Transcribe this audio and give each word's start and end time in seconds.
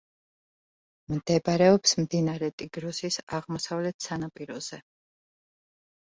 მდებარეობს 1.13 1.93
მდინარე 2.05 2.49
ტიგროსის 2.63 3.19
აღმოსავლეთ 3.41 4.09
სანაპიროზე. 4.09 4.83